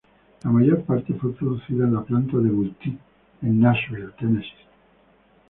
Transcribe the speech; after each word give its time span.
La 0.43 0.49
mayor 0.49 0.81
parte 0.83 1.13
fue 1.13 1.31
producida 1.35 1.83
en 1.85 1.93
la 1.93 2.03
planta 2.03 2.35
de 2.37 2.49
Vultee 2.49 2.97
en 3.43 3.59
Nashville, 3.59 4.09
Tennessee. 4.17 4.65